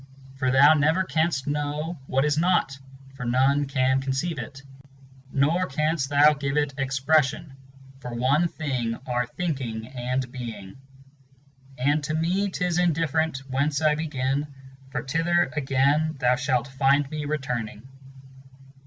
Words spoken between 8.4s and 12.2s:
thing are Thinking and Being." And to